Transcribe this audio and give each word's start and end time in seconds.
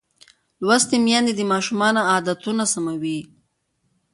لوستې 0.65 0.97
میندې 1.05 1.33
د 1.35 1.41
ماشوم 1.51 1.81
عادتونه 2.11 2.63
سموي. 2.73 3.19